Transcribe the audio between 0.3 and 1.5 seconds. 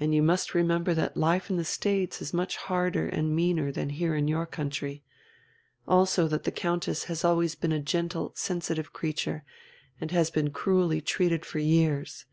remember that life